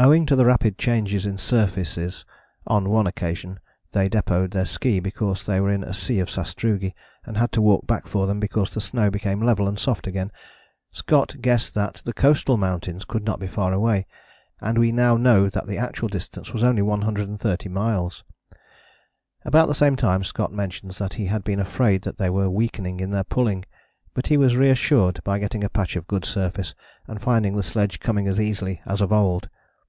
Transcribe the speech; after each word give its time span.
Owing 0.00 0.26
to 0.26 0.36
the 0.36 0.46
rapid 0.46 0.78
changes 0.78 1.26
in 1.26 1.38
surfaces 1.38 2.24
(on 2.68 2.88
one 2.88 3.08
occasion 3.08 3.58
they 3.90 4.08
depôted 4.08 4.52
their 4.52 4.64
ski 4.64 5.00
because 5.00 5.44
they 5.44 5.58
were 5.58 5.72
in 5.72 5.82
a 5.82 5.92
sea 5.92 6.20
of 6.20 6.30
sastrugi, 6.30 6.94
and 7.24 7.36
had 7.36 7.50
to 7.50 7.60
walk 7.60 7.84
back 7.84 8.06
for 8.06 8.28
them 8.28 8.38
because 8.38 8.72
the 8.72 8.80
snow 8.80 9.10
became 9.10 9.42
level 9.42 9.66
and 9.66 9.76
soft 9.80 10.06
again) 10.06 10.30
Scott 10.92 11.40
guessed 11.40 11.74
that 11.74 11.94
the 12.04 12.12
coastal 12.12 12.56
mountains 12.56 13.04
could 13.04 13.24
not 13.24 13.40
be 13.40 13.48
far 13.48 13.72
away, 13.72 14.06
and 14.60 14.78
we 14.78 14.92
now 14.92 15.16
know 15.16 15.48
that 15.48 15.66
the 15.66 15.78
actual 15.78 16.06
distance 16.06 16.52
was 16.52 16.62
only 16.62 16.80
130 16.80 17.68
miles. 17.68 18.22
About 19.44 19.66
the 19.66 19.74
same 19.74 19.96
time 19.96 20.22
Scott 20.22 20.52
mentions 20.52 20.98
that 20.98 21.14
he 21.14 21.26
had 21.26 21.42
been 21.42 21.58
afraid 21.58 22.02
that 22.02 22.18
they 22.18 22.30
were 22.30 22.48
weakening 22.48 23.00
in 23.00 23.10
their 23.10 23.24
pulling, 23.24 23.64
but 24.14 24.28
he 24.28 24.36
was 24.36 24.54
reassured 24.56 25.18
by 25.24 25.40
getting 25.40 25.64
a 25.64 25.68
patch 25.68 25.96
of 25.96 26.06
good 26.06 26.24
surface 26.24 26.72
and 27.08 27.20
finding 27.20 27.56
the 27.56 27.64
sledge 27.64 27.98
coming 27.98 28.28
as 28.28 28.38
easily 28.40 28.80
as 28.86 29.00
of 29.00 29.12
old. 29.12 29.48